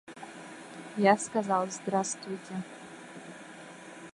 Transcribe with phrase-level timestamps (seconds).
[0.97, 2.63] Я сказал: здравствуйте.